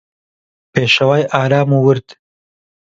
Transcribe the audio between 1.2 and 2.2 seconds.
ئارام و ورد